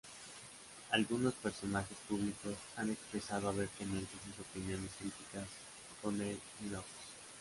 Algunos 0.89 1.35
personajes 1.35 1.95
públicos 2.09 2.55
han 2.75 2.89
expresado 2.89 3.49
abiertamente 3.49 4.09
sus 4.25 4.43
opiniones 4.43 4.89
críticas 4.97 5.47
con 6.01 6.19
el 6.19 6.39
"nynorsk". 6.59 6.87